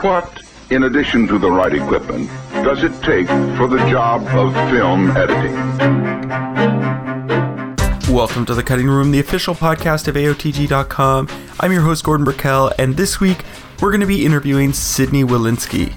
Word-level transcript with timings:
What, 0.00 0.42
in 0.70 0.84
addition 0.84 1.26
to 1.28 1.38
the 1.38 1.50
right 1.50 1.72
equipment, 1.72 2.28
does 2.52 2.82
it 2.82 2.92
take 3.02 3.26
for 3.56 3.66
the 3.66 3.78
job 3.90 4.22
of 4.28 4.52
film 4.70 5.10
editing? 5.16 5.54
Welcome 8.14 8.44
to 8.46 8.54
The 8.54 8.62
Cutting 8.62 8.88
Room, 8.88 9.10
the 9.12 9.20
official 9.20 9.54
podcast 9.54 10.08
of 10.08 10.16
AOTG.com. 10.16 11.28
I'm 11.60 11.72
your 11.72 11.82
host, 11.82 12.04
Gordon 12.04 12.24
Burkell, 12.24 12.72
and 12.78 12.96
this 12.96 13.20
week 13.20 13.44
we're 13.80 13.90
going 13.90 14.00
to 14.00 14.06
be 14.06 14.24
interviewing 14.26 14.72
Sidney 14.72 15.24
Wolinsky. 15.24 15.94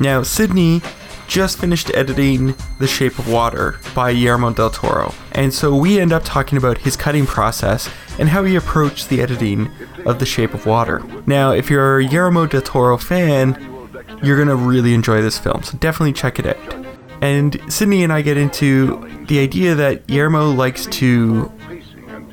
Now, 0.00 0.22
Sidney 0.22 0.80
just 1.26 1.58
finished 1.58 1.90
editing 1.94 2.54
The 2.78 2.86
Shape 2.86 3.18
of 3.18 3.28
Water 3.28 3.80
by 3.94 4.12
Guillermo 4.12 4.52
del 4.52 4.70
Toro, 4.70 5.12
and 5.40 5.54
so 5.54 5.74
we 5.74 5.98
end 5.98 6.12
up 6.12 6.22
talking 6.22 6.58
about 6.58 6.76
his 6.76 6.98
cutting 6.98 7.24
process 7.24 7.88
and 8.18 8.28
how 8.28 8.44
he 8.44 8.56
approached 8.56 9.08
the 9.08 9.22
editing 9.22 9.70
of 10.04 10.18
The 10.18 10.26
Shape 10.26 10.52
of 10.52 10.66
Water. 10.66 11.02
Now, 11.26 11.52
if 11.52 11.70
you're 11.70 12.00
a 12.00 12.06
Guillermo 12.06 12.44
del 12.44 12.60
Toro 12.60 12.98
fan, 12.98 13.56
you're 14.22 14.36
gonna 14.36 14.54
really 14.54 14.92
enjoy 14.92 15.22
this 15.22 15.38
film, 15.38 15.62
so 15.62 15.78
definitely 15.78 16.12
check 16.12 16.38
it 16.38 16.44
out. 16.44 16.86
And 17.22 17.58
Sidney 17.72 18.04
and 18.04 18.12
I 18.12 18.20
get 18.20 18.36
into 18.36 19.00
the 19.28 19.38
idea 19.38 19.74
that 19.74 20.06
Guillermo 20.06 20.50
likes 20.50 20.84
to 20.86 21.50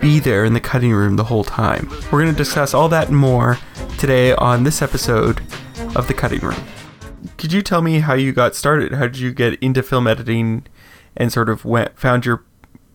be 0.01 0.19
there 0.19 0.43
in 0.43 0.53
the 0.53 0.59
cutting 0.59 0.91
room 0.91 1.15
the 1.15 1.23
whole 1.23 1.45
time. 1.45 1.87
We're 2.11 2.21
going 2.21 2.31
to 2.31 2.37
discuss 2.37 2.73
all 2.73 2.89
that 2.89 3.07
and 3.07 3.15
more 3.15 3.57
today 3.97 4.33
on 4.33 4.65
this 4.65 4.81
episode 4.81 5.41
of 5.95 6.09
The 6.09 6.13
Cutting 6.13 6.41
Room. 6.41 6.61
Could 7.37 7.53
you 7.53 7.61
tell 7.61 7.81
me 7.81 7.99
how 7.99 8.15
you 8.15 8.33
got 8.33 8.53
started? 8.53 8.95
How 8.95 9.07
did 9.07 9.17
you 9.17 9.31
get 9.31 9.53
into 9.63 9.81
film 9.81 10.07
editing 10.07 10.65
and 11.15 11.31
sort 11.31 11.47
of 11.47 11.63
went 11.63 11.97
found 11.97 12.25
your 12.25 12.43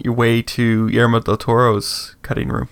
your 0.05 0.15
way 0.15 0.43
to 0.43 0.91
Guillermo 0.91 1.21
del 1.21 1.37
Toro's 1.37 2.17
cutting 2.23 2.49
room? 2.49 2.69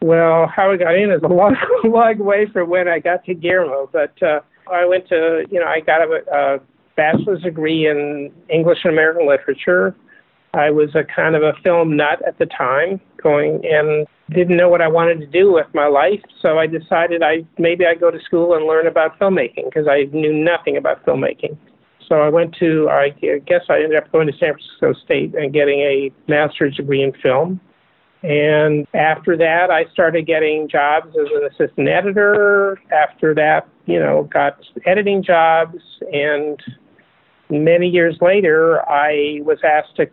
Well, 0.00 0.46
how 0.46 0.70
I 0.70 0.76
got 0.76 0.94
in 0.94 1.10
is 1.10 1.22
a 1.22 1.28
long, 1.28 1.56
long 1.84 2.18
way 2.18 2.46
from 2.52 2.68
when 2.68 2.88
I 2.88 2.98
got 2.98 3.24
to 3.24 3.34
Guillermo. 3.34 3.88
But 3.92 4.20
uh, 4.22 4.40
I 4.70 4.84
went 4.84 5.08
to, 5.08 5.46
you 5.50 5.60
know, 5.60 5.66
I 5.66 5.80
got 5.80 6.02
a, 6.02 6.22
a 6.32 6.60
bachelor's 6.96 7.42
degree 7.42 7.88
in 7.88 8.32
English 8.50 8.78
and 8.84 8.92
American 8.92 9.28
literature. 9.28 9.96
I 10.54 10.70
was 10.70 10.94
a 10.94 11.04
kind 11.04 11.36
of 11.36 11.42
a 11.42 11.52
film 11.62 11.96
nut 11.96 12.22
at 12.26 12.38
the 12.38 12.46
time, 12.46 13.00
going 13.22 13.60
and 13.64 14.06
didn't 14.30 14.56
know 14.56 14.68
what 14.68 14.80
I 14.80 14.88
wanted 14.88 15.20
to 15.20 15.26
do 15.26 15.52
with 15.52 15.66
my 15.74 15.86
life. 15.86 16.20
So 16.40 16.58
I 16.58 16.66
decided 16.66 17.22
I 17.22 17.44
maybe 17.58 17.84
I'd 17.86 18.00
go 18.00 18.10
to 18.10 18.20
school 18.20 18.54
and 18.54 18.66
learn 18.66 18.86
about 18.86 19.18
filmmaking 19.18 19.66
because 19.66 19.86
I 19.86 20.04
knew 20.12 20.32
nothing 20.32 20.76
about 20.76 21.04
filmmaking. 21.04 21.56
So 22.08 22.20
I 22.20 22.28
went 22.28 22.54
to, 22.56 22.88
I 22.88 23.10
guess 23.46 23.62
I 23.68 23.82
ended 23.82 23.96
up 23.96 24.10
going 24.12 24.26
to 24.28 24.32
San 24.32 24.54
Francisco 24.54 24.92
State 25.04 25.34
and 25.34 25.52
getting 25.52 25.80
a 25.80 26.12
master's 26.28 26.76
degree 26.76 27.02
in 27.02 27.12
film. 27.12 27.60
And 28.22 28.86
after 28.94 29.36
that, 29.36 29.70
I 29.70 29.84
started 29.92 30.26
getting 30.26 30.68
jobs 30.68 31.08
as 31.08 31.26
an 31.34 31.48
assistant 31.50 31.88
editor. 31.88 32.80
After 32.92 33.34
that, 33.34 33.68
you 33.86 33.98
know, 33.98 34.28
got 34.32 34.58
editing 34.84 35.22
jobs. 35.22 35.78
And 36.12 36.60
many 37.50 37.88
years 37.88 38.18
later, 38.20 38.80
I 38.88 39.40
was 39.42 39.58
asked 39.64 39.96
to, 39.96 40.06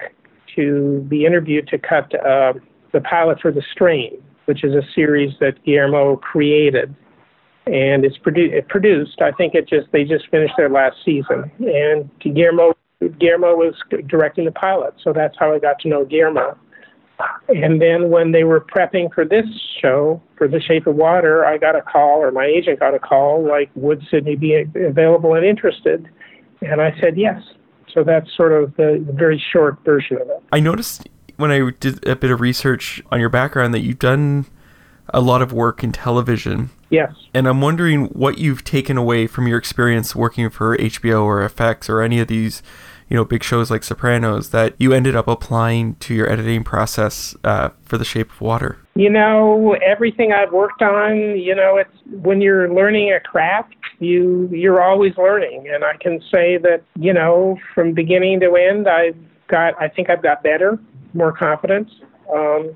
to 0.56 1.06
be 1.08 1.26
interviewed 1.26 1.68
to 1.70 1.78
cut 1.78 2.14
uh, 2.26 2.54
the 2.92 3.02
pilot 3.02 3.40
for 3.42 3.52
The 3.52 3.64
Strain, 3.72 4.22
which 4.46 4.64
is 4.64 4.74
a 4.74 4.84
series 4.94 5.34
that 5.40 5.64
Guillermo 5.64 6.18
created. 6.18 6.94
And 7.66 8.04
it's 8.04 8.18
produ- 8.18 8.52
it 8.52 8.68
produced. 8.68 9.22
I 9.22 9.32
think 9.32 9.56
it 9.56 9.70
just 9.70 9.92
they 9.92 10.04
just 10.04 10.28
finished 10.30 10.54
their 10.58 10.70
last 10.70 10.98
season, 11.06 11.50
and 11.60 12.10
Guillermo 12.20 12.74
Guillermo 13.20 13.56
was 13.56 13.74
directing 14.08 14.46
the 14.46 14.52
pilot, 14.52 14.94
so 15.04 15.14
that's 15.14 15.38
how 15.40 15.54
I 15.54 15.60
got 15.60 15.80
to 15.80 15.88
know 15.88 16.06
Guillermo. 16.06 16.58
And 17.48 17.82
then 17.82 18.10
when 18.10 18.32
they 18.32 18.44
were 18.44 18.60
prepping 18.60 19.14
for 19.14 19.24
this 19.24 19.46
show, 19.82 20.22
for 20.38 20.48
The 20.48 20.60
Shape 20.60 20.88
of 20.88 20.96
Water, 20.96 21.46
I 21.46 21.58
got 21.58 21.76
a 21.76 21.82
call, 21.82 22.22
or 22.22 22.32
my 22.32 22.46
agent 22.46 22.80
got 22.80 22.96
a 22.96 23.00
call, 23.00 23.48
like, 23.48 23.70
would 23.76 24.04
Sidney 24.10 24.36
be 24.36 24.66
available 24.76 25.36
and 25.36 25.46
interested? 25.46 26.10
And 26.62 26.82
I 26.82 26.94
said 27.00 27.18
yes. 27.18 27.42
So 27.94 28.04
that's 28.04 28.36
sort 28.36 28.52
of 28.52 28.76
the, 28.76 29.04
the 29.06 29.14
very 29.14 29.42
short 29.52 29.78
version 29.86 30.18
of 30.18 30.28
it. 30.30 30.44
I 30.52 30.60
noticed 30.60 31.08
when 31.38 31.52
I 31.52 31.70
did 31.80 32.06
a 32.08 32.16
bit 32.16 32.32
of 32.32 32.42
research 32.42 33.02
on 33.12 33.20
your 33.20 33.30
background 33.30 33.74
that 33.74 33.82
you've 33.82 34.00
done 34.00 34.48
a 35.10 35.22
lot 35.22 35.42
of 35.42 35.52
work 35.54 35.84
in 35.84 35.92
television. 35.92 36.70
Yes. 36.90 37.12
And 37.34 37.48
I'm 37.48 37.62
wondering 37.62 38.06
what 38.08 38.38
you've 38.38 38.64
taken 38.64 38.98
away 38.98 39.28
from 39.28 39.48
your 39.48 39.58
experience 39.58 40.16
working 40.16 40.50
for 40.50 40.78
HBO 40.78 41.24
or 41.24 41.48
FX 41.48 41.90
or 41.90 42.02
any 42.02 42.20
of 42.20 42.28
these 42.28 42.62
you 43.10 43.18
know 43.18 43.26
big 43.26 43.44
shows 43.44 43.70
like 43.70 43.84
Sopranos 43.84 44.50
that 44.50 44.74
you 44.80 44.92
ended 44.94 45.16
up 45.16 45.28
applying 45.28 45.96
to 45.96 46.16
your 46.16 46.30
editing 46.30 46.64
process 46.64 47.36
uh, 47.44 47.70
for 47.84 47.98
The 47.98 48.06
Shape 48.06 48.32
of 48.32 48.42
Water? 48.42 48.80
You 48.96 49.10
know, 49.10 49.76
everything 49.86 50.34
I've 50.34 50.52
worked 50.52 50.82
on, 50.82 51.38
you 51.38 51.56
know, 51.56 51.78
it's 51.78 51.96
when 52.24 52.42
you're 52.42 52.74
learning 52.74 53.14
a 53.14 53.20
craft, 53.20 53.76
you 54.00 54.50
you're 54.52 54.82
always 54.82 55.16
learning, 55.18 55.70
and 55.72 55.84
I 55.84 55.98
can 55.98 56.22
say 56.32 56.58
that 56.58 56.84
you 56.96 57.14
know 57.14 57.60
from 57.76 57.94
beginning 57.94 58.40
to 58.40 58.56
end, 58.56 58.88
I've 58.88 59.18
got 59.48 59.80
I 59.80 59.90
think 59.90 60.10
I've 60.10 60.24
got 60.24 60.42
better, 60.42 60.80
more 61.14 61.32
confidence. 61.32 61.92
Um, 62.34 62.74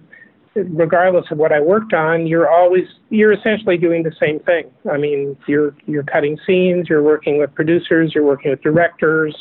regardless 0.69 1.25
of 1.31 1.37
what 1.37 1.51
I 1.51 1.59
worked 1.59 1.93
on, 1.93 2.27
you're 2.27 2.49
always 2.49 2.85
you're 3.09 3.33
essentially 3.33 3.77
doing 3.77 4.03
the 4.03 4.13
same 4.19 4.39
thing. 4.39 4.65
I 4.91 4.97
mean, 4.97 5.37
you're 5.47 5.75
you're 5.85 6.03
cutting 6.03 6.37
scenes, 6.45 6.89
you're 6.89 7.03
working 7.03 7.39
with 7.39 7.53
producers, 7.53 8.11
you're 8.13 8.25
working 8.25 8.51
with 8.51 8.61
directors, 8.61 9.35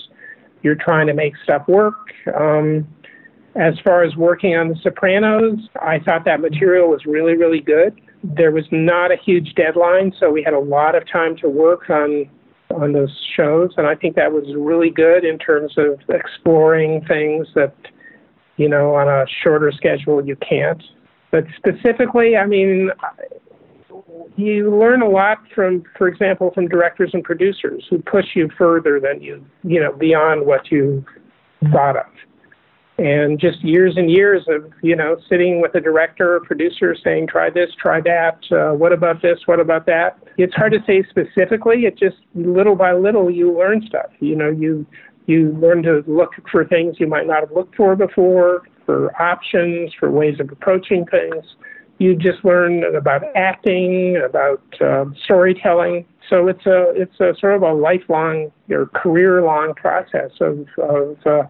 you're 0.62 0.74
trying 0.76 1.06
to 1.06 1.14
make 1.14 1.34
stuff 1.44 1.66
work. 1.68 1.94
Um, 2.38 2.86
as 3.56 3.74
far 3.84 4.02
as 4.02 4.14
working 4.16 4.54
on 4.54 4.68
The 4.68 4.76
Sopranos, 4.82 5.60
I 5.80 5.98
thought 6.00 6.24
that 6.26 6.40
material 6.40 6.88
was 6.88 7.06
really, 7.06 7.36
really 7.36 7.60
good. 7.60 7.98
There 8.22 8.50
was 8.50 8.64
not 8.70 9.10
a 9.10 9.16
huge 9.16 9.54
deadline, 9.54 10.12
so 10.18 10.30
we 10.30 10.42
had 10.42 10.52
a 10.52 10.58
lot 10.58 10.94
of 10.94 11.10
time 11.10 11.36
to 11.38 11.48
work 11.48 11.88
on 11.90 12.28
on 12.74 12.92
those 12.92 13.16
shows, 13.36 13.70
and 13.76 13.86
I 13.86 13.94
think 13.94 14.16
that 14.16 14.32
was 14.32 14.44
really 14.56 14.90
good 14.90 15.24
in 15.24 15.38
terms 15.38 15.72
of 15.78 16.00
exploring 16.08 17.04
things 17.06 17.46
that 17.54 17.74
you 18.56 18.68
know 18.68 18.94
on 18.94 19.08
a 19.08 19.24
shorter 19.42 19.72
schedule 19.72 20.24
you 20.24 20.36
can't. 20.36 20.82
But 21.30 21.44
specifically, 21.56 22.36
I 22.36 22.46
mean, 22.46 22.90
you 24.36 24.76
learn 24.76 25.02
a 25.02 25.08
lot 25.08 25.38
from, 25.54 25.84
for 25.96 26.08
example, 26.08 26.50
from 26.54 26.68
directors 26.68 27.10
and 27.12 27.24
producers 27.24 27.84
who 27.90 27.98
push 27.98 28.26
you 28.34 28.48
further 28.56 29.00
than 29.00 29.20
you, 29.22 29.44
you 29.62 29.80
know, 29.80 29.92
beyond 29.92 30.46
what 30.46 30.70
you 30.70 31.04
thought 31.72 31.96
of. 31.96 32.06
And 32.98 33.38
just 33.38 33.62
years 33.62 33.94
and 33.96 34.10
years 34.10 34.46
of, 34.48 34.72
you 34.82 34.96
know, 34.96 35.18
sitting 35.28 35.60
with 35.60 35.74
a 35.74 35.80
director 35.80 36.36
or 36.36 36.40
producer 36.40 36.96
saying, 37.04 37.26
try 37.26 37.50
this, 37.50 37.70
try 37.78 38.00
that, 38.00 38.38
uh, 38.50 38.74
what 38.74 38.92
about 38.92 39.20
this, 39.20 39.38
what 39.44 39.60
about 39.60 39.84
that. 39.86 40.18
It's 40.38 40.54
hard 40.54 40.72
to 40.72 40.78
say 40.86 41.04
specifically. 41.10 41.84
It 41.84 41.98
just 41.98 42.16
little 42.34 42.74
by 42.74 42.94
little 42.94 43.30
you 43.30 43.52
learn 43.52 43.84
stuff. 43.86 44.10
You 44.20 44.36
know, 44.36 44.48
you 44.48 44.86
you 45.26 45.50
learn 45.60 45.82
to 45.82 46.04
look 46.06 46.30
for 46.50 46.64
things 46.64 46.96
you 46.98 47.06
might 47.06 47.26
not 47.26 47.40
have 47.40 47.50
looked 47.50 47.74
for 47.74 47.96
before, 47.96 48.62
for 48.86 49.14
options, 49.20 49.92
for 49.98 50.10
ways 50.10 50.40
of 50.40 50.50
approaching 50.50 51.04
things 51.06 51.44
you 51.98 52.14
just 52.14 52.44
learn 52.44 52.84
about 52.94 53.22
acting, 53.34 54.16
about 54.16 54.62
uh, 54.80 55.06
storytelling. 55.24 56.04
So 56.28 56.48
it's 56.48 56.66
a 56.66 56.90
it's 56.94 57.18
a 57.20 57.34
sort 57.38 57.54
of 57.54 57.62
a 57.62 57.72
lifelong 57.72 58.52
or 58.70 58.86
career 58.86 59.42
long 59.42 59.74
process 59.74 60.32
of 60.40 60.66
of 60.78 61.16
uh, 61.26 61.42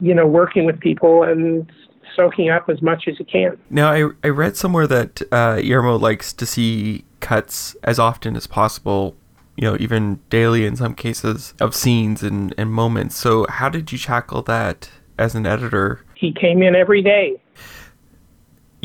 you 0.00 0.14
know 0.14 0.26
working 0.26 0.64
with 0.64 0.80
people 0.80 1.22
and 1.22 1.70
soaking 2.16 2.50
up 2.50 2.68
as 2.68 2.80
much 2.82 3.04
as 3.06 3.18
you 3.18 3.24
can. 3.24 3.58
Now 3.70 3.92
I 3.92 4.10
I 4.24 4.28
read 4.28 4.56
somewhere 4.56 4.86
that 4.86 5.22
uh, 5.30 5.60
likes 5.98 6.32
to 6.32 6.46
see 6.46 7.04
cuts 7.20 7.76
as 7.82 7.98
often 7.98 8.36
as 8.36 8.46
possible. 8.46 9.16
You 9.56 9.70
know, 9.70 9.76
even 9.80 10.20
daily 10.28 10.66
in 10.66 10.76
some 10.76 10.94
cases 10.94 11.54
of 11.60 11.74
scenes 11.74 12.22
and, 12.22 12.52
and 12.58 12.70
moments. 12.70 13.16
So, 13.16 13.46
how 13.48 13.70
did 13.70 13.90
you 13.90 13.96
tackle 13.96 14.42
that 14.42 14.90
as 15.16 15.34
an 15.34 15.46
editor? 15.46 16.04
He 16.16 16.32
came 16.32 16.62
in 16.62 16.74
every 16.74 17.02
day 17.02 17.40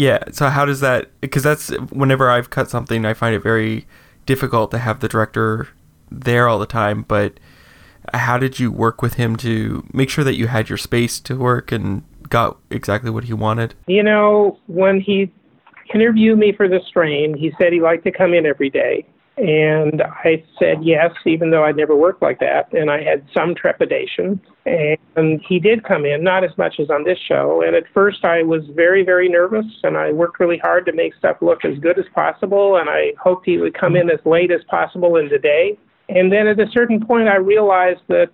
yeah. 0.01 0.23
So 0.31 0.49
how 0.49 0.65
does 0.65 0.79
that? 0.79 1.11
Because 1.21 1.43
that's 1.43 1.69
whenever 1.91 2.29
I've 2.29 2.49
cut 2.49 2.69
something, 2.69 3.05
I 3.05 3.13
find 3.13 3.35
it 3.35 3.43
very 3.43 3.85
difficult 4.25 4.71
to 4.71 4.79
have 4.79 4.99
the 4.99 5.07
director 5.07 5.67
there 6.09 6.47
all 6.47 6.57
the 6.57 6.65
time. 6.65 7.03
But 7.03 7.39
how 8.13 8.39
did 8.39 8.59
you 8.59 8.71
work 8.71 9.03
with 9.03 9.15
him 9.15 9.35
to 9.37 9.85
make 9.93 10.09
sure 10.09 10.23
that 10.23 10.35
you 10.35 10.47
had 10.47 10.69
your 10.69 10.77
space 10.77 11.19
to 11.21 11.35
work 11.35 11.71
and 11.71 12.03
got 12.29 12.57
exactly 12.71 13.11
what 13.11 13.25
he 13.25 13.33
wanted? 13.33 13.75
You 13.87 14.01
know, 14.01 14.57
when 14.67 14.99
he 14.99 15.31
interviewed 15.93 16.39
me 16.39 16.51
for 16.51 16.67
the 16.67 16.79
strain, 16.87 17.37
he 17.37 17.53
said 17.59 17.71
he 17.71 17.79
liked 17.79 18.03
to 18.05 18.11
come 18.11 18.33
in 18.33 18.47
every 18.47 18.71
day. 18.71 19.05
And 19.37 20.01
I 20.01 20.43
said 20.59 20.83
yes, 20.83 21.11
even 21.25 21.51
though 21.51 21.63
I'd 21.63 21.77
never 21.77 21.95
worked 21.95 22.21
like 22.21 22.39
that. 22.39 22.71
And 22.73 22.91
I 22.91 23.01
had 23.01 23.25
some 23.33 23.55
trepidation. 23.55 24.41
And 24.65 25.41
he 25.47 25.57
did 25.59 25.83
come 25.83 26.05
in, 26.05 26.23
not 26.23 26.43
as 26.43 26.55
much 26.57 26.79
as 26.79 26.89
on 26.89 27.05
this 27.05 27.17
show. 27.17 27.61
And 27.65 27.75
at 27.75 27.85
first, 27.93 28.25
I 28.25 28.43
was 28.43 28.63
very, 28.75 29.03
very 29.03 29.29
nervous. 29.29 29.65
And 29.83 29.97
I 29.97 30.11
worked 30.11 30.39
really 30.39 30.57
hard 30.57 30.85
to 30.87 30.91
make 30.91 31.15
stuff 31.15 31.37
look 31.41 31.63
as 31.63 31.79
good 31.79 31.97
as 31.97 32.05
possible. 32.13 32.77
And 32.77 32.89
I 32.89 33.13
hoped 33.21 33.45
he 33.45 33.57
would 33.57 33.73
come 33.73 33.95
in 33.95 34.09
as 34.09 34.19
late 34.25 34.51
as 34.51 34.61
possible 34.65 35.15
in 35.15 35.29
the 35.29 35.39
day. 35.39 35.77
And 36.09 36.31
then 36.31 36.47
at 36.47 36.59
a 36.59 36.69
certain 36.71 37.03
point, 37.03 37.29
I 37.29 37.37
realized 37.37 38.01
that, 38.09 38.31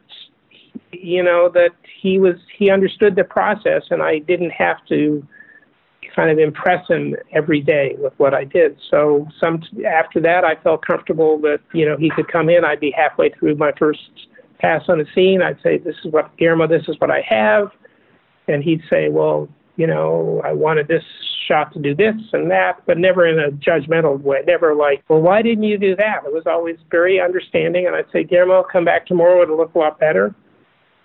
you 0.91 1.21
know, 1.21 1.47
that 1.53 1.71
he 2.01 2.17
was, 2.19 2.35
he 2.57 2.71
understood 2.71 3.15
the 3.15 3.23
process 3.23 3.83
and 3.91 4.01
I 4.01 4.19
didn't 4.19 4.51
have 4.51 4.83
to 4.87 5.25
kind 6.15 6.31
of 6.31 6.39
impress 6.39 6.87
him 6.87 7.15
every 7.33 7.61
day 7.61 7.95
with 7.97 8.13
what 8.17 8.33
I 8.33 8.43
did. 8.43 8.77
So 8.89 9.27
some 9.39 9.61
after 9.87 10.19
that, 10.21 10.43
I 10.43 10.55
felt 10.55 10.85
comfortable 10.85 11.39
that 11.41 11.59
you 11.73 11.85
know 11.87 11.97
he 11.97 12.09
could 12.09 12.31
come 12.31 12.49
in. 12.49 12.65
I'd 12.65 12.79
be 12.79 12.91
halfway 12.91 13.29
through 13.29 13.55
my 13.55 13.71
first 13.77 14.09
pass 14.59 14.83
on 14.87 14.99
a 14.99 15.05
scene. 15.13 15.41
I'd 15.41 15.61
say, 15.61 15.77
"This 15.77 15.95
is 16.03 16.11
what 16.11 16.35
Guillermo. 16.37 16.67
This 16.67 16.87
is 16.87 16.99
what 16.99 17.11
I 17.11 17.21
have," 17.21 17.71
and 18.47 18.63
he'd 18.63 18.81
say, 18.89 19.09
"Well, 19.09 19.49
you 19.77 19.87
know, 19.87 20.41
I 20.43 20.53
wanted 20.53 20.87
this 20.87 21.03
shot 21.47 21.71
to 21.73 21.79
do 21.79 21.95
this 21.95 22.15
and 22.33 22.51
that, 22.51 22.81
but 22.85 22.97
never 22.97 23.25
in 23.25 23.39
a 23.39 23.51
judgmental 23.51 24.19
way. 24.21 24.43
Never 24.45 24.75
like, 24.75 25.03
well, 25.07 25.21
why 25.21 25.41
didn't 25.41 25.63
you 25.63 25.77
do 25.77 25.95
that? 25.95 26.23
It 26.25 26.33
was 26.33 26.43
always 26.45 26.77
very 26.91 27.21
understanding, 27.21 27.87
and 27.87 27.95
I'd 27.95 28.11
say, 28.11 28.23
Guillermo, 28.23 28.63
come 28.63 28.83
back 28.83 29.05
tomorrow. 29.05 29.41
It'll 29.43 29.57
look 29.57 29.73
a 29.75 29.79
lot 29.79 29.99
better. 29.99 30.35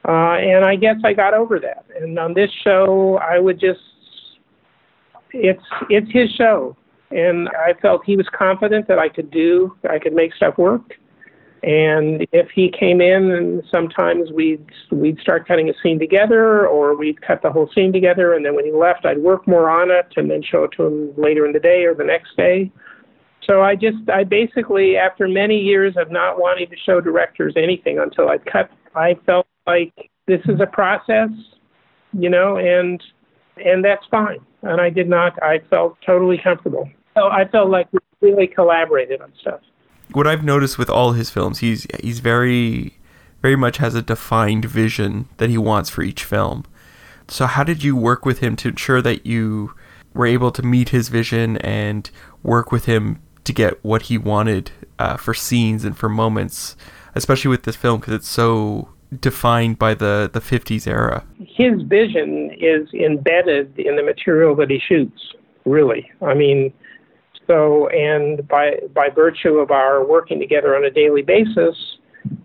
Uh, 0.07 0.35
and 0.35 0.65
I 0.65 0.75
guess 0.75 0.97
I 1.05 1.13
got 1.13 1.33
over 1.33 1.61
that. 1.61 1.85
And 2.01 2.19
on 2.19 2.35
this 2.35 2.51
show, 2.65 3.19
I 3.19 3.39
would 3.39 3.61
just 3.61 3.81
it's 5.33 5.63
it's 5.91 6.11
his 6.11 6.31
show, 6.33 6.77
and 7.11 7.49
I 7.49 7.75
felt 7.81 8.05
he 8.05 8.17
was 8.17 8.29
confident 8.37 8.89
that 8.89 8.99
I 8.99 9.09
could 9.09 9.31
do 9.31 9.77
I 9.89 9.99
could 9.99 10.13
make 10.13 10.35
stuff 10.35 10.59
work. 10.59 10.95
And 11.65 12.27
if 12.33 12.51
he 12.51 12.73
came 12.77 13.01
in, 13.01 13.31
and 13.31 13.63
sometimes 13.71 14.33
we'd 14.33 14.67
we'd 14.91 15.21
start 15.21 15.47
cutting 15.47 15.69
a 15.71 15.73
scene 15.81 15.99
together, 15.99 16.67
or 16.67 16.97
we'd 16.97 17.23
cut 17.23 17.41
the 17.43 17.53
whole 17.53 17.71
scene 17.73 17.93
together, 17.93 18.35
and 18.35 18.45
then 18.45 18.57
when 18.57 18.65
he 18.65 18.73
left, 18.73 19.07
I'd 19.07 19.19
work 19.19 19.47
more 19.47 19.71
on 19.71 19.91
it, 19.91 20.13
and 20.17 20.29
then 20.29 20.43
show 20.43 20.65
it 20.65 20.73
to 20.77 20.87
him 20.87 21.13
later 21.17 21.47
in 21.47 21.53
the 21.53 21.61
day 21.61 21.85
or 21.85 21.95
the 21.95 22.05
next 22.05 22.37
day. 22.37 22.73
So 23.47 23.63
I 23.63 23.77
just 23.77 24.09
I 24.13 24.25
basically, 24.25 24.97
after 24.97 25.29
many 25.29 25.57
years 25.57 25.95
of 25.97 26.11
not 26.11 26.41
wanting 26.41 26.69
to 26.69 26.77
show 26.85 27.01
directors 27.01 27.55
anything 27.57 27.99
until 27.99 28.29
I'd 28.29 28.45
cut, 28.45 28.69
I 28.97 29.17
felt 29.25 29.47
like 29.67 29.93
this 30.27 30.41
is 30.47 30.61
a 30.61 30.67
process, 30.67 31.31
you 32.13 32.29
know, 32.29 32.57
and 32.57 33.01
and 33.65 33.85
that's 33.85 34.05
fine. 34.11 34.41
And 34.63 34.81
I 34.81 34.91
did 34.91 35.09
not. 35.09 35.41
I 35.43 35.61
felt 35.71 35.99
totally 36.05 36.39
comfortable. 36.39 36.89
So 37.15 37.27
I 37.27 37.47
felt 37.49 37.69
like 37.71 37.89
we 37.93 37.99
really 38.21 38.47
collaborated 38.47 39.21
on 39.21 39.33
stuff. 39.41 39.61
What 40.13 40.27
I've 40.27 40.45
noticed 40.45 40.79
with 40.79 40.89
all 40.91 41.13
his 41.13 41.31
films, 41.31 41.59
he's 41.59 41.87
he's 42.01 42.21
very 42.21 42.99
very 43.43 43.57
much 43.57 43.79
has 43.79 43.95
a 43.95 44.03
defined 44.03 44.65
vision 44.65 45.29
that 45.39 45.51
he 45.51 45.59
wants 45.59 45.91
for 45.91 46.03
each 46.03 46.25
film. 46.25 46.65
So 47.29 47.47
how 47.47 47.65
did 47.65 47.83
you 47.83 47.97
work 47.97 48.25
with 48.25 48.39
him 48.39 48.57
to 48.57 48.69
ensure 48.69 49.03
that 49.03 49.27
you 49.27 49.75
were 50.15 50.27
able 50.27 50.51
to 50.53 50.63
meet 50.63 50.91
his 50.91 51.09
vision 51.09 51.57
and 51.59 52.09
work 52.43 52.71
with 52.71 52.85
him 52.85 53.21
to 53.45 53.53
get 53.53 53.85
what 53.85 54.03
he 54.03 54.19
wanted 54.19 54.71
uh, 54.99 55.17
for 55.17 55.35
scenes 55.35 55.85
and 55.85 55.97
for 55.97 56.09
moments, 56.09 56.77
especially 57.15 57.49
with 57.49 57.65
this 57.65 57.77
film 57.77 58.01
because 58.01 58.15
it's 58.15 58.29
so 58.29 58.89
defined 59.21 59.79
by 59.79 59.95
the, 59.95 60.31
the 60.33 60.41
50s 60.41 60.87
era? 60.87 61.25
His 61.39 61.83
vision 61.83 62.42
is 62.65 62.89
embedded 62.95 63.79
in 63.79 63.97
the 63.97 64.03
material 64.03 64.55
that 64.57 64.71
he 64.71 64.81
shoots, 64.89 65.21
really. 65.65 66.11
I 66.23 66.35
mean, 66.35 66.73
so, 67.47 67.89
and 67.89 68.47
by, 68.49 68.75
by 68.95 69.09
virtue 69.09 69.59
of 69.59 69.71
our 69.71 70.07
working 70.07 70.39
together 70.39 70.77
on 70.77 70.85
a 70.85 70.91
daily 70.91 71.23
basis, 71.23 71.77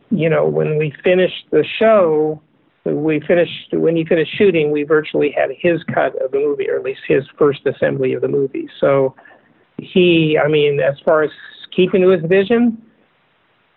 you 0.10 0.30
know, 0.30 0.48
when 0.48 0.78
we 0.78 0.94
finished 1.04 1.46
the 1.52 1.64
show, 1.78 2.42
we 2.84 3.19
finished, 3.19 3.74
when 3.74 3.96
he 3.96 4.06
finished 4.06 4.36
shooting, 4.38 4.72
we 4.72 4.84
virtually 4.84 5.31
had 5.31 5.50
his 5.58 5.84
cut 5.94 6.19
of 6.24 6.31
the 6.31 6.40
movie, 6.40 6.69
or 6.69 6.78
at 6.78 6.84
least 6.84 7.02
his 7.08 7.24
first 7.38 7.66
assembly 7.66 8.14
of 8.14 8.22
the 8.22 8.28
movie. 8.28 8.68
So 8.80 9.16
he, 9.78 10.40
I 10.44 10.48
mean, 10.48 10.80
as 10.80 10.96
far 11.06 11.24
as 11.24 11.31
keeping 11.75 12.02
to 12.02 12.10
his 12.10 12.24
vision, 12.25 12.81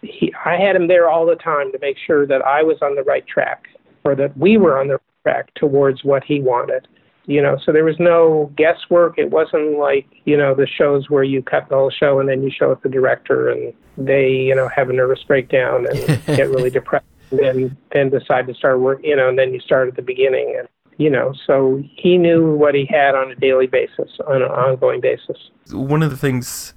he, 0.02 0.32
I 0.44 0.56
had 0.56 0.76
him 0.76 0.88
there 0.88 1.10
all 1.10 1.26
the 1.26 1.36
time 1.36 1.72
to 1.72 1.78
make 1.80 1.96
sure 2.06 2.26
that 2.26 2.42
I 2.42 2.62
was 2.62 2.78
on 2.80 2.94
the 2.94 3.02
right 3.02 3.26
track 3.26 3.66
or 4.04 4.14
that 4.14 4.36
we 4.36 4.56
were 4.56 4.78
on 4.78 4.88
the 4.88 4.98
track 5.22 5.52
towards 5.54 6.04
what 6.04 6.24
he 6.24 6.40
wanted. 6.40 6.86
You 7.26 7.40
know, 7.40 7.58
so 7.64 7.70
there 7.70 7.84
was 7.84 7.96
no 8.00 8.50
guesswork. 8.56 9.18
It 9.18 9.30
wasn't 9.30 9.78
like, 9.78 10.06
you 10.24 10.36
know, 10.36 10.54
the 10.54 10.66
shows 10.66 11.10
where 11.10 11.22
you 11.22 11.42
cut 11.42 11.68
the 11.68 11.76
whole 11.76 11.90
show 11.90 12.18
and 12.18 12.28
then 12.28 12.42
you 12.42 12.50
show 12.50 12.72
it 12.72 12.82
the 12.82 12.88
director 12.88 13.50
and 13.50 13.72
they, 13.96 14.30
you 14.30 14.54
know, 14.54 14.68
have 14.68 14.90
a 14.90 14.92
nervous 14.92 15.22
breakdown 15.22 15.86
and 15.86 16.24
get 16.26 16.48
really 16.48 16.70
depressed 16.70 17.04
and 17.30 17.38
then, 17.38 17.76
then 17.92 18.10
decide 18.10 18.46
to 18.48 18.54
start 18.54 18.80
work, 18.80 19.00
you 19.04 19.14
know, 19.14 19.28
and 19.28 19.38
then 19.38 19.52
you 19.52 19.60
start 19.60 19.86
at 19.86 19.96
the 19.96 20.02
beginning. 20.02 20.56
And, 20.58 20.66
you 20.96 21.08
know, 21.08 21.32
so 21.46 21.82
he 21.94 22.18
knew 22.18 22.56
what 22.56 22.74
he 22.74 22.86
had 22.86 23.14
on 23.14 23.30
a 23.30 23.36
daily 23.36 23.66
basis, 23.66 24.10
on 24.26 24.42
an 24.42 24.50
ongoing 24.50 25.00
basis. 25.00 25.50
One 25.70 26.02
of 26.02 26.10
the 26.10 26.16
things 26.16 26.74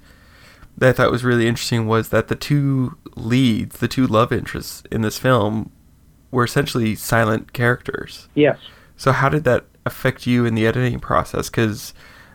that 0.76 0.90
I 0.90 0.92
thought 0.92 1.10
was 1.10 1.24
really 1.24 1.46
interesting 1.46 1.86
was 1.86 2.10
that 2.10 2.28
the 2.28 2.36
two 2.36 2.96
leads, 3.16 3.78
the 3.78 3.88
two 3.88 4.06
love 4.06 4.32
interests 4.32 4.82
in 4.90 5.02
this 5.02 5.18
film, 5.18 5.72
were 6.34 6.44
essentially 6.44 6.94
silent 6.94 7.52
characters. 7.52 8.28
Yes. 8.34 8.58
So 8.96 9.12
how 9.12 9.28
did 9.28 9.44
that 9.44 9.64
affect 9.86 10.26
you 10.26 10.44
in 10.44 10.54
the 10.54 10.66
editing 10.66 11.00
process? 11.00 11.48
Because 11.48 11.94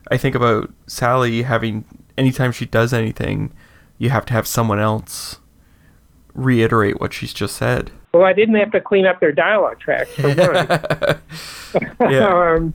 I 0.09 0.17
think 0.17 0.35
about 0.35 0.71
Sally 0.87 1.43
having 1.43 1.85
anytime 2.17 2.51
she 2.51 2.65
does 2.65 2.93
anything, 2.93 3.53
you 3.97 4.09
have 4.09 4.25
to 4.27 4.33
have 4.33 4.47
someone 4.47 4.79
else 4.79 5.39
reiterate 6.33 6.99
what 6.99 7.13
she's 7.13 7.33
just 7.33 7.57
said. 7.57 7.91
Well, 8.13 8.23
I 8.23 8.33
didn't 8.33 8.55
have 8.55 8.71
to 8.71 8.81
clean 8.81 9.05
up 9.05 9.19
their 9.19 9.31
dialogue 9.31 9.79
tracks 9.79 10.11
for 10.15 10.33
one. 10.33 10.51
yeah. 12.11 12.53
um, 12.55 12.73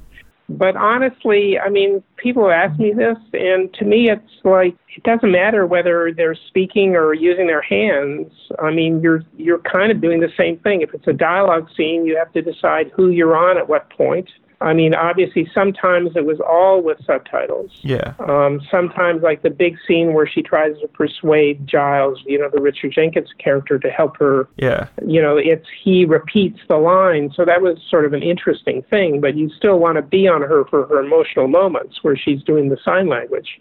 but 0.48 0.76
honestly, 0.76 1.58
I 1.58 1.70
mean, 1.70 2.02
people 2.16 2.50
ask 2.50 2.78
me 2.78 2.92
this, 2.92 3.16
and 3.32 3.72
to 3.74 3.84
me, 3.84 4.10
it's 4.10 4.44
like 4.44 4.76
it 4.94 5.02
doesn't 5.02 5.30
matter 5.30 5.66
whether 5.66 6.12
they're 6.14 6.36
speaking 6.48 6.96
or 6.96 7.14
using 7.14 7.46
their 7.46 7.62
hands. 7.62 8.30
I 8.62 8.70
mean, 8.70 9.00
you're 9.00 9.22
you're 9.36 9.60
kind 9.60 9.90
of 9.90 10.02
doing 10.02 10.20
the 10.20 10.32
same 10.36 10.58
thing. 10.58 10.82
If 10.82 10.92
it's 10.92 11.06
a 11.06 11.14
dialogue 11.14 11.68
scene, 11.76 12.04
you 12.04 12.16
have 12.18 12.32
to 12.34 12.42
decide 12.42 12.90
who 12.94 13.08
you're 13.08 13.36
on 13.36 13.56
at 13.56 13.68
what 13.68 13.88
point, 13.90 14.28
I 14.64 14.72
mean, 14.72 14.94
obviously, 14.94 15.46
sometimes 15.52 16.16
it 16.16 16.24
was 16.24 16.40
all 16.40 16.80
with 16.82 16.96
subtitles. 17.04 17.70
Yeah. 17.82 18.14
Um, 18.18 18.62
sometimes, 18.70 19.22
like 19.22 19.42
the 19.42 19.50
big 19.50 19.76
scene 19.86 20.14
where 20.14 20.26
she 20.26 20.42
tries 20.42 20.78
to 20.80 20.88
persuade 20.88 21.66
Giles, 21.66 22.22
you 22.24 22.38
know, 22.38 22.48
the 22.48 22.62
Richard 22.62 22.92
Jenkins 22.92 23.28
character, 23.38 23.78
to 23.78 23.90
help 23.90 24.16
her. 24.16 24.48
Yeah. 24.56 24.88
You 25.06 25.20
know, 25.20 25.36
it's 25.36 25.66
he 25.82 26.06
repeats 26.06 26.60
the 26.66 26.78
line, 26.78 27.30
so 27.36 27.44
that 27.44 27.60
was 27.60 27.76
sort 27.90 28.06
of 28.06 28.14
an 28.14 28.22
interesting 28.22 28.82
thing. 28.88 29.20
But 29.20 29.36
you 29.36 29.50
still 29.50 29.78
want 29.78 29.96
to 29.96 30.02
be 30.02 30.26
on 30.26 30.40
her 30.40 30.64
for 30.70 30.86
her 30.86 30.98
emotional 30.98 31.46
moments 31.46 31.98
where 32.00 32.16
she's 32.16 32.42
doing 32.42 32.70
the 32.70 32.78
sign 32.82 33.06
language, 33.06 33.60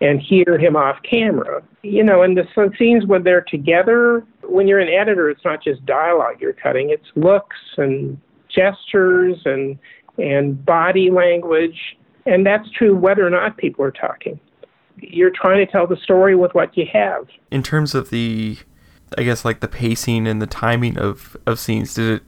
and 0.00 0.18
hear 0.18 0.56
him 0.56 0.76
off 0.76 0.96
camera. 1.02 1.62
You 1.82 2.02
know, 2.02 2.22
and 2.22 2.38
the 2.38 2.46
scenes 2.78 3.04
when 3.04 3.22
they're 3.22 3.42
together. 3.42 4.24
When 4.44 4.66
you're 4.66 4.80
an 4.80 4.88
editor, 4.88 5.28
it's 5.28 5.44
not 5.44 5.62
just 5.62 5.84
dialogue 5.84 6.36
you're 6.40 6.54
cutting; 6.54 6.88
it's 6.88 7.10
looks 7.16 7.58
and 7.76 8.18
gestures 8.48 9.36
and 9.44 9.78
and 10.18 10.64
body 10.64 11.10
language. 11.10 11.96
And 12.26 12.44
that's 12.44 12.70
true 12.70 12.94
whether 12.94 13.26
or 13.26 13.30
not 13.30 13.56
people 13.56 13.84
are 13.84 13.90
talking. 13.90 14.38
You're 15.00 15.30
trying 15.30 15.64
to 15.64 15.70
tell 15.70 15.86
the 15.86 15.96
story 15.96 16.34
with 16.34 16.54
what 16.54 16.76
you 16.76 16.86
have. 16.92 17.28
In 17.50 17.62
terms 17.62 17.94
of 17.94 18.10
the, 18.10 18.58
I 19.16 19.22
guess, 19.22 19.44
like 19.44 19.60
the 19.60 19.68
pacing 19.68 20.26
and 20.26 20.42
the 20.42 20.46
timing 20.46 20.98
of, 20.98 21.36
of 21.46 21.58
scenes, 21.58 21.94
did 21.94 22.20
it, 22.20 22.22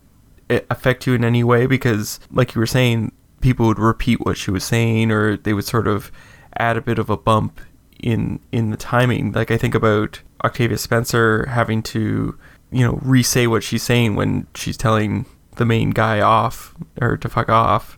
it 0.49 0.67
affect 0.71 1.07
you 1.07 1.15
in 1.15 1.25
any 1.25 1.45
way? 1.45 1.67
Because, 1.67 2.21
like 2.31 2.55
you 2.55 2.61
were 2.61 2.67
saying, 2.67 3.13
people 3.41 3.67
would 3.67 3.79
repeat 3.79 4.21
what 4.21 4.37
she 4.37 4.51
was 4.51 4.65
saying 4.65 5.11
or 5.11 5.37
they 5.37 5.53
would 5.53 5.65
sort 5.65 5.89
of 5.89 6.13
add 6.59 6.77
a 6.77 6.81
bit 6.81 6.99
of 6.99 7.11
a 7.11 7.17
bump 7.17 7.61
in 7.99 8.41
in 8.53 8.71
the 8.71 8.77
timing. 8.77 9.33
Like 9.33 9.51
I 9.51 9.57
think 9.57 9.75
about 9.75 10.21
Octavia 10.45 10.79
Spencer 10.79 11.47
having 11.47 11.83
to, 11.85 12.39
you 12.71 12.87
know, 12.87 12.99
re-say 13.03 13.47
what 13.47 13.63
she's 13.63 13.83
saying 13.83 14.15
when 14.15 14.47
she's 14.55 14.77
telling 14.77 15.27
the 15.61 15.67
main 15.67 15.91
guy 15.91 16.21
off 16.21 16.75
or 17.01 17.17
to 17.19 17.29
fuck 17.29 17.49
off. 17.49 17.97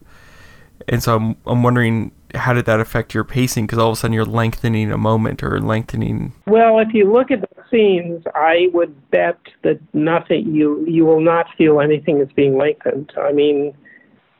And 0.88 1.02
so 1.02 1.16
I'm 1.16 1.36
I'm 1.46 1.62
wondering 1.62 2.12
how 2.34 2.52
did 2.52 2.64
that 2.64 2.80
affect 2.80 3.14
your 3.14 3.24
pacing? 3.24 3.66
Because 3.66 3.78
all 3.78 3.90
of 3.90 3.92
a 3.94 3.96
sudden 3.96 4.12
you're 4.12 4.24
lengthening 4.24 4.90
a 4.90 4.98
moment 4.98 5.42
or 5.42 5.60
lengthening. 5.60 6.32
Well, 6.46 6.78
if 6.78 6.88
you 6.92 7.10
look 7.10 7.30
at 7.30 7.40
the 7.40 7.48
scenes, 7.70 8.24
I 8.34 8.68
would 8.72 9.10
bet 9.10 9.38
that 9.62 9.80
nothing 9.94 10.54
you 10.54 10.84
you 10.86 11.06
will 11.06 11.20
not 11.20 11.46
feel 11.56 11.80
anything 11.80 12.20
is 12.20 12.30
being 12.32 12.58
lengthened. 12.58 13.12
I 13.16 13.32
mean, 13.32 13.74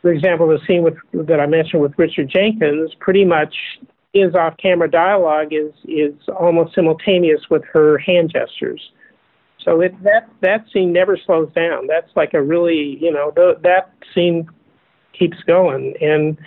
for 0.03 0.13
example, 0.13 0.49
the 0.49 0.59
scene 0.67 0.83
with 0.83 0.97
that 1.13 1.41
I 1.41 1.47
mentioned 1.47 1.81
with 1.81 1.93
Richard 1.97 2.29
Jenkins, 2.29 2.93
pretty 2.99 3.25
much 3.25 3.55
his 4.13 4.35
off-camera 4.35 4.91
dialogue 4.91 5.53
is 5.53 5.73
is 5.85 6.15
almost 6.29 6.75
simultaneous 6.75 7.43
with 7.51 7.63
her 7.73 7.99
hand 7.99 8.33
gestures. 8.33 8.91
So 9.65 9.81
it, 9.81 10.03
that 10.03 10.29
that 10.41 10.65
scene 10.73 10.93
never 10.93 11.17
slows 11.17 11.53
down. 11.53 11.87
That's 11.87 12.11
like 12.17 12.35
a 12.35 12.43
really 12.43 12.99
you 13.01 13.13
know 13.13 13.33
that 13.35 13.93
scene 14.15 14.49
keeps 15.19 15.39
going. 15.47 15.95
And 16.01 16.39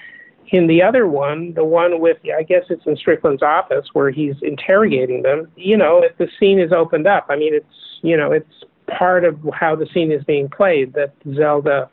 in 0.50 0.67
the 0.67 0.81
other 0.81 1.07
one, 1.07 1.53
the 1.53 1.65
one 1.65 2.00
with 2.00 2.17
I 2.38 2.43
guess 2.43 2.63
it's 2.69 2.86
in 2.86 2.95
Strickland's 2.98 3.43
office 3.43 3.88
where 3.93 4.12
he's 4.12 4.36
interrogating 4.41 5.24
them. 5.24 5.51
You 5.55 5.77
know, 5.77 6.03
if 6.03 6.17
the 6.17 6.27
scene 6.39 6.60
is 6.60 6.72
opened 6.72 7.07
up, 7.07 7.27
I 7.29 7.36
mean 7.36 7.53
it's 7.53 7.65
you 8.01 8.17
know 8.17 8.31
it's 8.31 8.63
part 8.98 9.24
of 9.24 9.39
how 9.53 9.75
the 9.75 9.88
scene 9.93 10.12
is 10.12 10.24
being 10.25 10.50
played 10.50 10.93
that 10.93 11.13
Zelda 11.36 11.89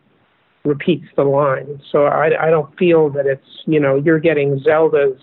repeats 0.65 1.07
the 1.17 1.25
line. 1.25 1.81
So 1.91 2.05
I, 2.05 2.47
I 2.47 2.51
don't 2.51 2.77
feel 2.79 3.11
that 3.11 3.27
it's 3.27 3.47
you 3.67 3.81
know 3.81 3.97
you're 3.97 4.21
getting 4.21 4.61
Zelda's 4.61 5.21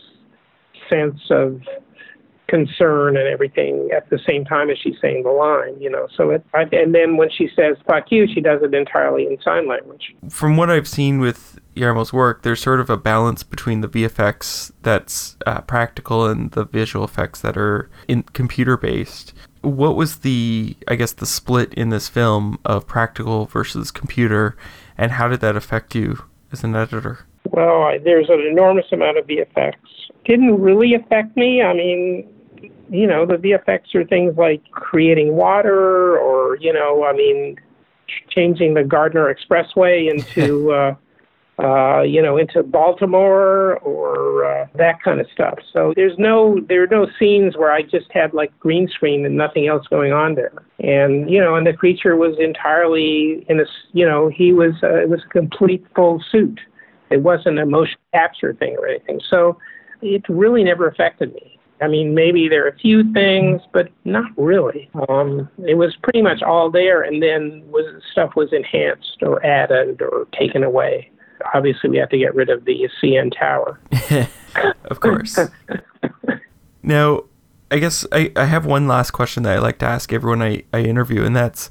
sense 0.89 1.19
of 1.29 1.61
concern 2.49 3.15
and 3.15 3.27
everything 3.27 3.89
at 3.95 4.09
the 4.09 4.19
same 4.27 4.43
time 4.43 4.69
as 4.69 4.77
she's 4.77 4.95
saying 5.01 5.23
the 5.23 5.29
line, 5.29 5.79
you 5.79 5.89
know. 5.89 6.07
So 6.15 6.31
it, 6.31 6.45
I, 6.53 6.63
and 6.71 6.93
then 6.93 7.17
when 7.17 7.29
she 7.29 7.49
says 7.55 7.77
"fuck 7.87 8.05
you," 8.11 8.27
she 8.27 8.41
does 8.41 8.61
it 8.63 8.73
entirely 8.73 9.25
in 9.25 9.37
sign 9.41 9.67
language. 9.67 10.15
From 10.29 10.57
what 10.57 10.69
I've 10.69 10.87
seen 10.87 11.19
with 11.19 11.59
Guillermo's 11.75 12.11
work, 12.11 12.43
there's 12.43 12.61
sort 12.61 12.79
of 12.79 12.89
a 12.89 12.97
balance 12.97 13.43
between 13.43 13.81
the 13.81 13.87
VFX 13.87 14.71
that's 14.81 15.37
uh, 15.45 15.61
practical 15.61 16.25
and 16.25 16.51
the 16.51 16.65
visual 16.65 17.05
effects 17.05 17.41
that 17.41 17.57
are 17.57 17.89
in 18.07 18.23
computer 18.23 18.75
based. 18.77 19.33
What 19.61 19.95
was 19.95 20.19
the, 20.19 20.75
I 20.87 20.95
guess, 20.95 21.11
the 21.11 21.25
split 21.25 21.73
in 21.73 21.89
this 21.89 22.07
film 22.07 22.59
of 22.65 22.87
practical 22.87 23.45
versus 23.45 23.91
computer, 23.91 24.55
and 24.97 25.13
how 25.13 25.27
did 25.27 25.41
that 25.41 25.55
affect 25.55 25.95
you 25.95 26.23
as 26.51 26.63
an 26.63 26.75
editor? 26.75 27.25
Well, 27.45 27.83
I, 27.83 27.97
there's 27.97 28.29
an 28.29 28.41
enormous 28.41 28.85
amount 28.91 29.17
of 29.17 29.27
VFX. 29.27 29.73
Didn't 30.25 30.61
really 30.61 30.93
affect 30.93 31.35
me. 31.35 31.61
I 31.61 31.73
mean, 31.73 32.27
you 32.89 33.07
know, 33.07 33.25
the 33.25 33.35
VFX 33.35 33.93
are 33.95 34.05
things 34.05 34.35
like 34.37 34.63
creating 34.71 35.35
water 35.35 36.17
or, 36.17 36.57
you 36.57 36.73
know, 36.73 37.05
I 37.05 37.13
mean, 37.13 37.57
changing 38.29 38.73
the 38.73 38.83
Gardiner 38.83 39.33
Expressway 39.33 40.09
into, 40.09 40.71
uh, 40.73 40.95
uh, 41.59 42.01
you 42.01 42.21
know, 42.21 42.37
into 42.37 42.63
Baltimore 42.63 43.77
or 43.79 44.45
uh, 44.45 44.67
that 44.75 45.01
kind 45.03 45.19
of 45.19 45.27
stuff. 45.33 45.59
So 45.73 45.93
there's 45.95 46.17
no, 46.17 46.59
there 46.69 46.83
are 46.83 46.87
no 46.87 47.07
scenes 47.19 47.57
where 47.57 47.71
I 47.71 47.81
just 47.81 48.11
had 48.11 48.33
like 48.33 48.57
green 48.59 48.87
screen 48.87 49.25
and 49.25 49.35
nothing 49.35 49.67
else 49.67 49.85
going 49.87 50.13
on 50.13 50.35
there. 50.35 50.53
And, 50.79 51.29
you 51.29 51.39
know, 51.41 51.55
and 51.55 51.67
the 51.67 51.73
creature 51.73 52.15
was 52.15 52.37
entirely 52.39 53.45
in 53.49 53.59
a, 53.59 53.65
you 53.91 54.05
know, 54.05 54.29
he 54.29 54.53
was, 54.53 54.73
uh, 54.81 55.01
it 55.01 55.09
was 55.09 55.21
a 55.25 55.29
complete 55.29 55.85
full 55.95 56.23
suit. 56.31 56.59
It 57.09 57.23
wasn't 57.23 57.59
a 57.59 57.65
motion 57.65 57.97
capture 58.13 58.53
thing 58.53 58.77
or 58.77 58.87
anything. 58.87 59.19
So 59.29 59.57
it 60.01 60.23
really 60.29 60.63
never 60.63 60.87
affected 60.87 61.33
me. 61.33 61.58
I 61.81 61.87
mean, 61.87 62.13
maybe 62.13 62.49
there 62.49 62.65
are 62.65 62.69
a 62.69 62.77
few 62.77 63.11
things, 63.13 63.61
but 63.71 63.89
not 64.03 64.31
really. 64.37 64.89
Um, 65.07 65.49
it 65.65 65.75
was 65.75 65.95
pretty 66.03 66.21
much 66.21 66.41
all 66.41 66.69
there, 66.69 67.01
and 67.01 67.23
then 67.23 67.63
was 67.71 68.03
stuff 68.11 68.35
was 68.35 68.51
enhanced 68.51 69.17
or 69.21 69.43
added 69.45 70.01
or 70.01 70.27
taken 70.37 70.63
away. 70.63 71.09
Obviously, 71.53 71.89
we 71.89 71.97
have 71.97 72.09
to 72.09 72.17
get 72.17 72.35
rid 72.35 72.49
of 72.49 72.65
the 72.65 72.89
CN 73.01 73.31
Tower. 73.37 73.79
of 74.85 74.99
course. 74.99 75.39
now, 76.83 77.23
I 77.71 77.79
guess 77.79 78.05
I, 78.11 78.31
I 78.35 78.45
have 78.45 78.65
one 78.65 78.87
last 78.87 79.11
question 79.11 79.43
that 79.43 79.55
I 79.55 79.59
like 79.59 79.79
to 79.79 79.85
ask 79.85 80.11
everyone 80.11 80.41
I, 80.41 80.63
I 80.73 80.81
interview, 80.81 81.23
and 81.23 81.35
that's 81.35 81.69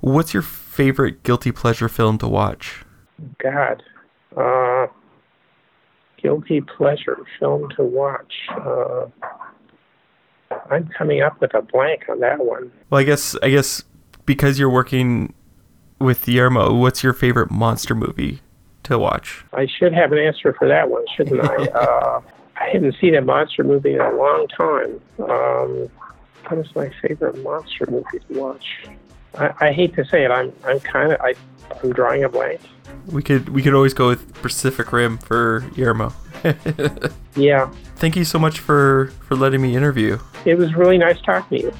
what's 0.00 0.32
your 0.32 0.42
favorite 0.42 1.24
guilty 1.24 1.50
pleasure 1.50 1.88
film 1.88 2.18
to 2.18 2.28
watch? 2.28 2.84
God. 3.42 3.82
Uh, 4.36 4.86
guilty 6.22 6.60
pleasure 6.60 7.18
film 7.40 7.68
to 7.76 7.82
watch. 7.82 8.32
Uh, 8.50 9.06
I'm 10.70 10.88
coming 10.88 11.22
up 11.22 11.40
with 11.40 11.54
a 11.54 11.62
blank 11.62 12.04
on 12.08 12.20
that 12.20 12.44
one. 12.44 12.70
Well, 12.90 13.00
I 13.00 13.04
guess 13.04 13.36
I 13.42 13.50
guess 13.50 13.84
because 14.26 14.58
you're 14.58 14.70
working 14.70 15.34
with 16.00 16.26
Guillermo, 16.26 16.74
what's 16.74 17.02
your 17.02 17.12
favorite 17.12 17.50
monster 17.50 17.94
movie 17.94 18.40
to 18.84 18.98
watch? 18.98 19.44
I 19.52 19.66
should 19.66 19.92
have 19.92 20.12
an 20.12 20.18
answer 20.18 20.52
for 20.52 20.68
that 20.68 20.90
one, 20.90 21.04
shouldn't 21.16 21.40
I? 21.40 21.54
uh, 21.74 22.20
I 22.56 22.68
haven't 22.72 22.96
seen 23.00 23.14
a 23.14 23.22
monster 23.22 23.64
movie 23.64 23.94
in 23.94 24.00
a 24.00 24.12
long 24.12 24.48
time. 24.48 25.00
Um, 25.18 25.88
what 26.46 26.58
is 26.58 26.74
my 26.74 26.90
favorite 27.02 27.42
monster 27.42 27.86
movie 27.90 28.18
to 28.28 28.40
watch? 28.40 28.66
I, 29.36 29.52
I 29.60 29.72
hate 29.72 29.94
to 29.96 30.04
say 30.04 30.24
it, 30.24 30.30
I'm 30.30 30.52
I'm 30.64 30.80
kind 30.80 31.12
of 31.12 31.20
I 31.20 31.34
I'm 31.82 31.92
drawing 31.92 32.24
a 32.24 32.28
blank. 32.28 32.60
We 33.06 33.22
could 33.22 33.50
we 33.50 33.62
could 33.62 33.74
always 33.74 33.94
go 33.94 34.08
with 34.08 34.32
Pacific 34.34 34.92
Rim 34.92 35.18
for 35.18 35.60
Guillermo. 35.74 36.12
yeah. 37.36 37.70
Thank 37.96 38.16
you 38.16 38.24
so 38.24 38.38
much 38.38 38.58
for 38.60 39.12
for 39.26 39.36
letting 39.36 39.60
me 39.60 39.76
interview. 39.76 40.18
It 40.48 40.56
was 40.56 40.74
really 40.74 40.98
nice 40.98 41.20
talking 41.20 41.58
to 41.58 41.64
you. 41.64 41.74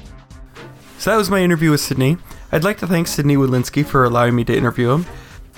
So 0.97 1.11
that 1.11 1.17
was 1.17 1.29
my 1.29 1.41
interview 1.41 1.71
with 1.71 1.81
Sidney. 1.81 2.17
I'd 2.51 2.63
like 2.63 2.77
to 2.79 2.87
thank 2.87 3.07
Sidney 3.07 3.35
Wolinsky 3.35 3.85
for 3.85 4.03
allowing 4.03 4.35
me 4.35 4.43
to 4.45 4.55
interview 4.55 4.91
him. 4.91 5.05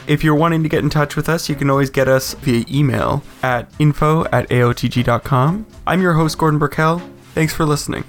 If 0.08 0.24
you're 0.24 0.36
wanting 0.36 0.63
to 0.63 0.70
get 0.70 0.84
in 0.84 0.89
touch 0.89 1.15
with 1.15 1.30
us, 1.30 1.50
you 1.50 1.56
can 1.56 1.70
always 1.70 1.89
get 1.89 2.08
us 2.08 2.34
via 2.36 2.65
email 2.70 3.24
at 3.44 3.72
info 3.80 4.25
at 4.25 4.50
aotg.com. 4.50 5.65
I'm 5.86 6.01
your 6.01 6.13
host, 6.13 6.38
Gordon 6.38 6.60
Burkell. 6.60 7.01
Thanks 7.34 7.53
for 7.53 7.65
listening. 7.65 8.03